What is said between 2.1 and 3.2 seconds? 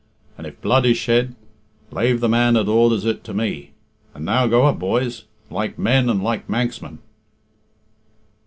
the man that orders